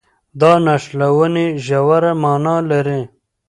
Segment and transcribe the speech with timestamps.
[0.39, 3.01] دا نښلونې ژوره مانا لري.